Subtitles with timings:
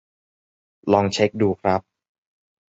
[0.91, 1.81] ลองเช็กดูครับ